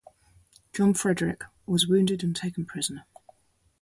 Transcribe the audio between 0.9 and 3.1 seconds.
Frederick was wounded and taken prisoner.